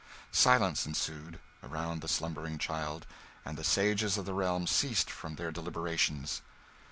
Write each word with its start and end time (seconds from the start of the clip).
Silence 0.31 0.87
ensued 0.87 1.39
around 1.63 2.01
the 2.01 2.07
slumbering 2.07 2.57
child, 2.57 3.05
and 3.45 3.55
the 3.55 3.63
sages 3.63 4.17
of 4.17 4.25
the 4.25 4.33
realm 4.33 4.65
ceased 4.65 5.11
from 5.11 5.35
their 5.35 5.51
deliberations. 5.51 6.41